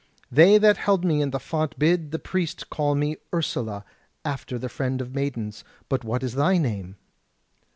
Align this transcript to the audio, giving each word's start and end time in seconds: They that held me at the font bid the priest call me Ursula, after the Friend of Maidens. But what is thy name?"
They 0.31 0.57
that 0.57 0.77
held 0.77 1.05
me 1.05 1.21
at 1.21 1.31
the 1.31 1.39
font 1.39 1.77
bid 1.77 2.09
the 2.09 2.17
priest 2.17 2.71
call 2.71 2.95
me 2.95 3.17
Ursula, 3.31 3.85
after 4.25 4.57
the 4.57 4.67
Friend 4.67 4.99
of 4.99 5.13
Maidens. 5.13 5.63
But 5.89 6.03
what 6.03 6.23
is 6.23 6.33
thy 6.33 6.57
name?" 6.57 6.95